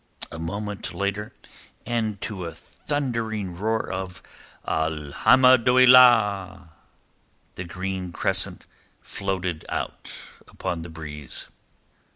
A 0.31 0.39
moment 0.39 0.95
later 0.95 1.31
and 1.85 2.19
to 2.21 2.45
a 2.47 2.55
thundering 2.55 3.55
roar 3.55 3.87
of 3.91 4.23
"Al 4.67 5.11
hamdolliah!" 5.11 6.69
the 7.53 7.65
green 7.65 8.11
crescent 8.11 8.65
floated 8.99 9.63
out 9.69 10.11
upon 10.47 10.81
the 10.81 10.89
breeze. 10.89 11.49